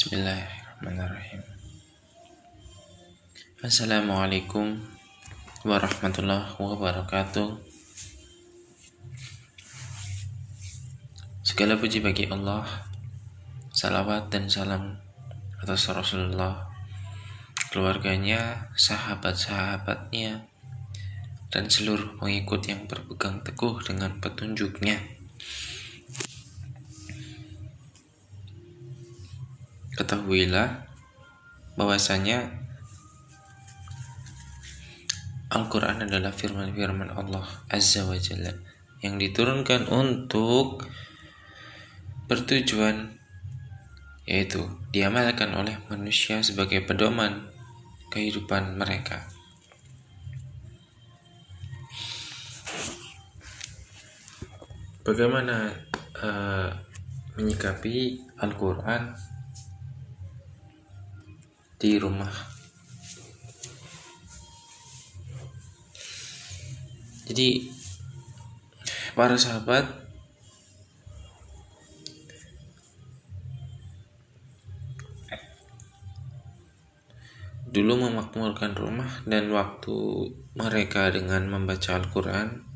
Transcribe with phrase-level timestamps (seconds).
[0.00, 1.44] Bismillahirrahmanirrahim.
[3.60, 4.80] Assalamualaikum
[5.60, 7.60] warahmatullahi wabarakatuh.
[11.44, 12.64] Segala puji bagi Allah.
[13.76, 14.96] Salawat dan salam
[15.60, 16.64] atas Rasulullah,
[17.68, 20.48] keluarganya, sahabat-sahabatnya,
[21.52, 25.19] dan seluruh pengikut yang berpegang teguh dengan petunjuknya.
[30.00, 30.88] Ketahuilah
[31.76, 32.56] bahwasanya
[35.52, 38.56] Al-Quran adalah firman-firman Allah Azza wa Jalla
[39.04, 40.88] yang diturunkan untuk
[42.32, 43.12] bertujuan
[44.24, 47.52] yaitu diamalkan oleh manusia sebagai pedoman
[48.08, 49.28] kehidupan mereka.
[55.04, 55.76] Bagaimana
[56.24, 56.72] uh,
[57.36, 59.12] menyikapi Al-Quran
[61.80, 62.50] di rumah
[67.30, 67.62] Jadi
[69.14, 69.86] para sahabat
[77.70, 79.94] dulu memakmurkan rumah dan waktu
[80.58, 82.66] mereka dengan membaca Al-Quran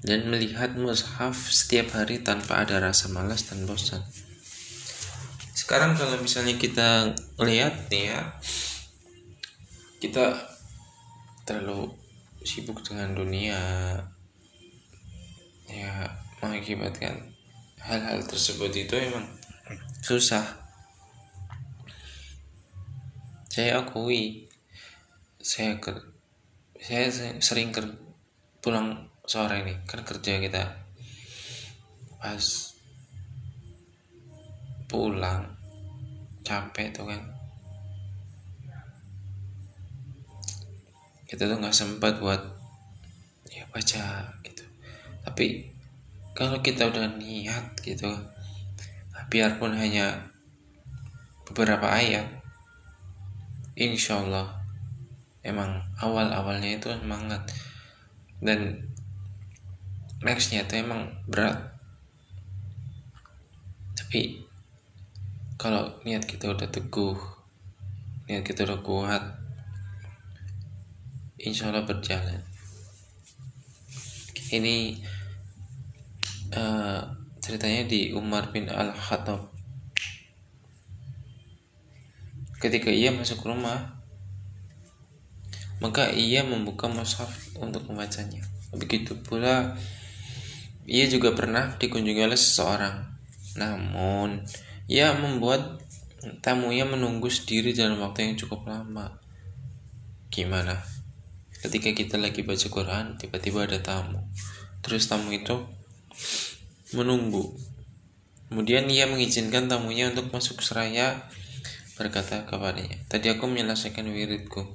[0.00, 4.00] dan melihat mushaf setiap hari tanpa ada rasa malas dan bosan.
[5.64, 8.20] Sekarang kalau misalnya kita lihat nih ya,
[9.96, 10.36] kita
[11.48, 11.88] terlalu
[12.44, 13.56] sibuk dengan dunia
[15.64, 16.12] ya
[16.44, 17.32] mengakibatkan
[17.80, 19.24] hal-hal tersebut itu emang
[20.04, 20.44] susah.
[23.48, 24.52] Saya akui
[25.40, 26.12] saya ker
[26.76, 27.08] saya
[27.40, 27.88] sering ker
[28.60, 30.84] pulang sore nih kan kerja kita.
[32.20, 32.73] Pas
[34.94, 35.42] pulang
[36.46, 37.22] capek tuh kan.
[41.26, 42.38] Kita tuh nggak sempat buat
[43.50, 44.62] ya baca gitu.
[45.26, 45.66] Tapi
[46.38, 48.06] kalau kita udah niat gitu
[49.34, 50.30] biarpun hanya
[51.48, 52.28] beberapa ayat
[53.74, 54.62] insya Allah
[55.42, 57.42] emang awal-awalnya itu semangat.
[58.38, 58.86] Dan
[60.22, 61.74] nextnya itu emang berat.
[63.98, 64.43] Tapi
[65.64, 67.16] kalau niat kita udah teguh
[68.28, 69.24] niat kita udah kuat
[71.40, 72.44] insya Allah berjalan.
[74.52, 75.00] Ini
[76.52, 77.00] uh,
[77.40, 79.48] ceritanya di Umar bin Al-Khattab.
[82.60, 84.04] Ketika ia masuk rumah
[85.80, 88.44] maka ia membuka mushaf untuk membacanya.
[88.76, 89.80] Begitu pula
[90.84, 93.16] ia juga pernah dikunjungi oleh seseorang.
[93.56, 94.44] Namun
[94.90, 95.80] ia membuat
[96.40, 99.20] tamunya menunggu sendiri dalam waktu yang cukup lama.
[100.28, 100.80] Gimana?
[101.64, 104.20] Ketika kita lagi baca Quran tiba-tiba ada tamu.
[104.84, 105.64] Terus tamu itu
[106.92, 107.56] menunggu.
[108.52, 111.26] Kemudian ia mengizinkan tamunya untuk masuk seraya
[111.94, 114.66] berkata kepadanya tadi aku menyelesaikan wiridku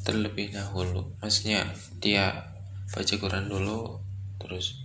[0.00, 1.12] terlebih dahulu.
[1.20, 1.68] Maksudnya
[2.00, 2.56] dia
[2.88, 4.00] baca Quran dulu
[4.40, 4.80] terus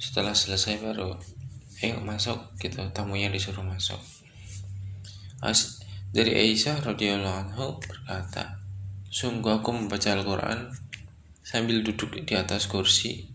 [0.00, 1.16] setelah selesai baru
[1.84, 3.98] ayo masuk gitu tamunya disuruh masuk
[5.44, 5.84] As
[6.16, 8.56] dari Aisyah radhiyallahu anhu berkata,
[9.12, 10.72] Sungguh aku membaca Al-Quran
[11.44, 13.28] sambil duduk di atas kursi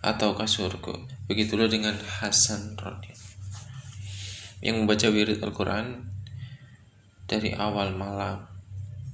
[0.00, 1.04] atau kasurku.
[1.28, 3.22] Begitulah dengan Hasan radhiyallahu
[4.64, 6.08] yang membaca wirid Al-Quran
[7.28, 8.48] dari awal malam.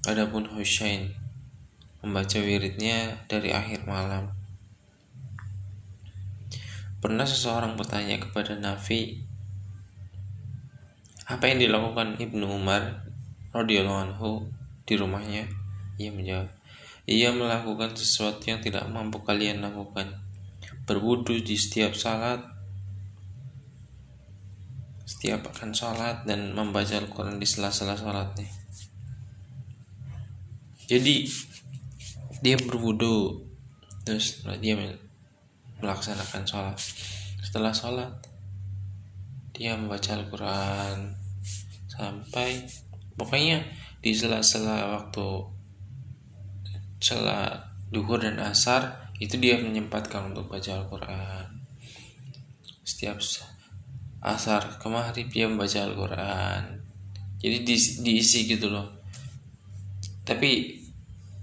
[0.07, 1.11] Adapun Husain
[2.07, 4.40] membaca wiridnya dari akhir malam.
[7.01, 9.25] Pernah seseorang bertanya kepada Nafi
[11.25, 13.09] apa yang dilakukan Ibnu Umar
[13.57, 14.53] radhiyallahu anhu
[14.85, 15.49] di rumahnya?
[15.97, 16.53] Ia menjawab,
[17.09, 20.21] ia melakukan sesuatu yang tidak mampu kalian lakukan.
[20.85, 22.45] Berwudu di setiap salat,
[25.09, 28.51] setiap akan salat dan membaca Al-Quran di sela-sela salatnya.
[30.85, 31.31] Jadi
[32.45, 33.47] dia berwudu
[34.03, 34.75] terus dia
[35.81, 36.79] melaksanakan sholat.
[37.41, 38.13] Setelah sholat
[39.53, 41.13] dia membaca Al-Quran
[41.91, 42.65] sampai
[43.19, 43.61] pokoknya
[44.01, 45.29] di sela-sela waktu
[47.01, 51.45] sela duhur dan asar itu dia menyempatkan untuk baca Al-Quran.
[52.81, 53.21] Setiap
[54.25, 56.81] asar ke maghrib dia membaca Al-Quran.
[57.41, 58.89] Jadi di, diisi gitu loh.
[60.25, 60.81] Tapi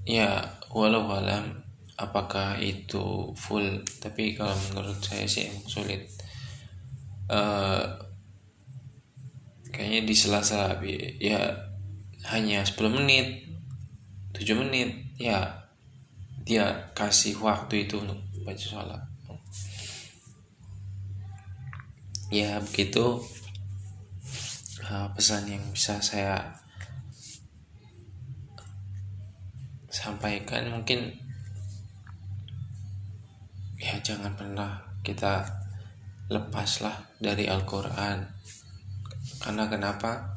[0.06, 0.42] ya
[0.74, 1.57] walau alam
[1.98, 3.82] apakah itu full?
[4.00, 6.06] Tapi kalau menurut saya sih sulit.
[7.28, 7.84] Uh,
[9.74, 10.80] kayaknya di sela-sela
[11.20, 11.52] ya
[12.32, 13.44] hanya 10 menit
[14.32, 15.68] 7 menit ya
[16.48, 19.04] dia kasih waktu itu untuk baca sholat.
[22.32, 23.20] Ya begitu.
[24.88, 26.56] Uh, pesan yang bisa saya
[29.92, 31.12] sampaikan mungkin
[33.78, 35.46] ya jangan pernah kita
[36.28, 38.26] lepaslah dari Al-Quran.
[39.38, 40.36] Karena kenapa?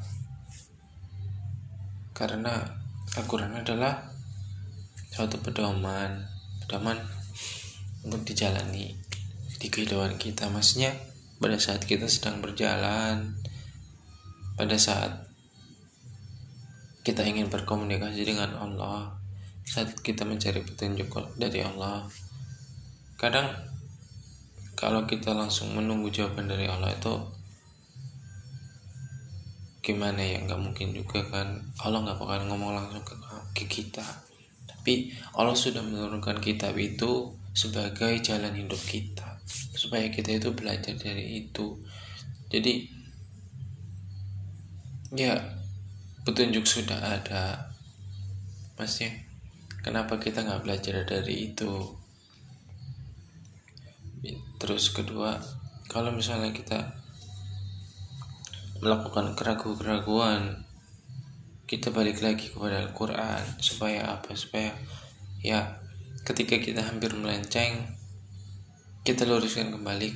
[2.13, 2.53] Karena
[3.17, 4.07] Al-Quran adalah
[5.11, 6.23] suatu pedoman
[6.63, 6.95] pedoman
[8.07, 8.95] untuk dijalani
[9.59, 10.47] di kehidupan kita.
[10.47, 10.95] Maksudnya
[11.41, 13.33] pada saat kita sedang berjalan
[14.53, 15.25] pada saat
[17.01, 19.17] kita ingin berkomunikasi dengan Allah
[19.65, 21.09] saat kita mencari petunjuk
[21.41, 22.05] dari Allah
[23.21, 23.53] kadang
[24.73, 27.21] kalau kita langsung menunggu jawaban dari Allah itu
[29.85, 30.41] gimana ya?
[30.41, 31.61] Nggak mungkin juga kan?
[31.85, 33.13] Allah nggak bakal ngomong langsung ke,
[33.53, 34.01] ke kita.
[34.65, 39.37] Tapi Allah sudah menurunkan kitab itu sebagai jalan hidup kita
[39.77, 41.77] supaya kita itu belajar dari itu.
[42.49, 42.89] Jadi
[45.13, 45.37] ya
[46.25, 47.69] petunjuk sudah ada.
[48.81, 49.13] Masnya
[49.85, 52.00] kenapa kita nggak belajar dari itu
[54.61, 55.41] terus kedua
[55.89, 57.01] kalau misalnya kita
[58.81, 60.61] melakukan keraguan-keraguan
[61.71, 63.39] kita balik lagi kepada Al-Quran.
[63.63, 64.35] Supaya apa?
[64.35, 64.75] Supaya
[65.39, 65.79] ya
[66.27, 67.95] ketika kita hampir melenceng
[69.07, 70.11] kita luruskan kembali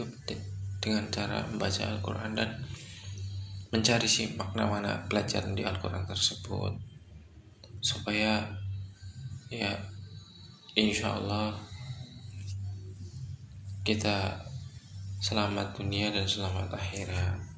[0.83, 2.59] dengan cara membaca Al-Quran dan
[3.71, 6.75] mencari si makna mana pelajaran di Al-Quran tersebut.
[7.79, 8.51] Supaya
[9.47, 9.71] ya
[10.75, 11.55] insya Allah
[13.85, 14.41] kita
[15.21, 17.55] selamat dunia dan selamat akhirat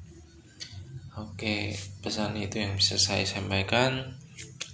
[1.18, 4.14] oke pesan itu yang bisa saya sampaikan.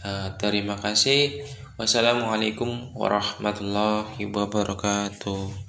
[0.05, 1.41] Uh, terima kasih.
[1.81, 5.64] Wassalamualaikum warahmatullahi wabarakatuh